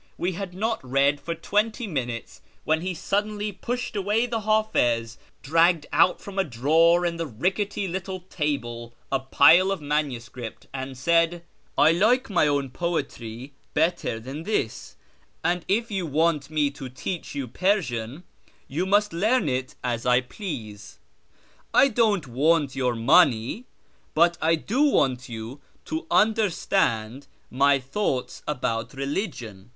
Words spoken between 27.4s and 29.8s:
my thoughts about religion.